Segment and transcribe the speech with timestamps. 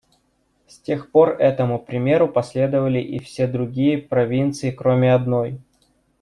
[0.65, 5.59] С тех пор этому примеру последовали и все другие провинции, кроме одной.